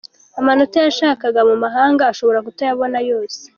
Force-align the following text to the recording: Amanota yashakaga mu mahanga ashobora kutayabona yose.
Amanota 0.39 0.77
yashakaga 0.87 1.41
mu 1.49 1.55
mahanga 1.63 2.01
ashobora 2.11 2.43
kutayabona 2.47 2.97
yose. 3.09 3.41